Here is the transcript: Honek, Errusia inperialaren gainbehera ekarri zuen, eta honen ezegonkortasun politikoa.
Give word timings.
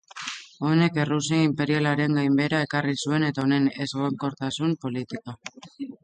Honek, 0.67 0.95
Errusia 1.01 1.41
inperialaren 1.47 2.17
gainbehera 2.21 2.61
ekarri 2.67 2.95
zuen, 3.07 3.25
eta 3.27 3.43
honen 3.47 3.67
ezegonkortasun 3.85 4.73
politikoa. 4.87 5.37